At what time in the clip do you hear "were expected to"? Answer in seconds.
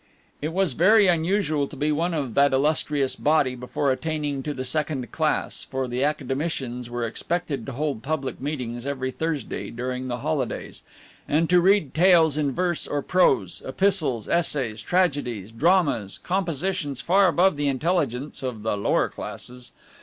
6.89-7.73